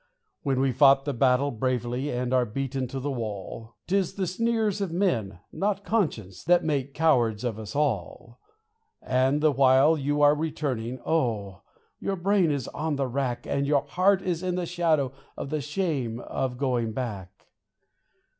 [0.41, 4.81] When we've fought the battle bravely and are beaten to the wall, 'Tis the sneers
[4.81, 8.39] of men, not conscience, that make cowards of us all;
[9.03, 11.61] And the while you are returning, oh!
[11.99, 15.61] your brain is on the rack, And your heart is in the shadow of the
[15.61, 17.45] shame of going back.